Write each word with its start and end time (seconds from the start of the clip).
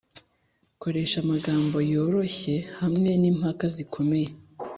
koresha 0.81 1.17
amagambo 1.23 1.75
yoroshye 1.91 2.55
hamwe 2.79 3.09
nimpaka 3.21 3.65
zikomeye 3.75 4.29